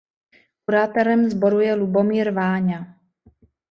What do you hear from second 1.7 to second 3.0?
Lubomír Váňa.